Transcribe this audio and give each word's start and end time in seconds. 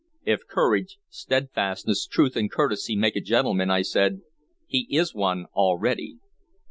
"If 0.25 0.47
courage, 0.47 0.97
steadfastness, 1.09 2.07
truth, 2.07 2.35
and 2.35 2.49
courtesy 2.49 2.95
make 2.95 3.15
a 3.15 3.21
gentleman," 3.21 3.69
I 3.69 3.83
said, 3.83 4.21
"he 4.65 4.87
is 4.89 5.13
one 5.13 5.45
already. 5.53 6.15